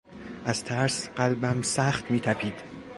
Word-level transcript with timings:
از 0.45 0.63
ترس 0.63 1.09
قلبم 1.09 1.61
سخت 1.61 2.11
میتپید. 2.11 2.53